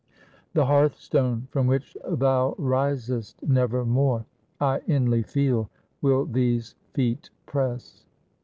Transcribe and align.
"The 0.55 0.65
hearth 0.65 0.95
stone 0.95 1.47
from 1.51 1.67
which 1.67 1.95
thou 2.09 2.55
risest, 2.57 3.43
never 3.43 3.85
more, 3.85 4.25
I 4.59 4.79
inly 4.87 5.21
feel, 5.21 5.69
will 6.01 6.25
these 6.25 6.73
feet 6.95 7.29
press. 7.45 8.03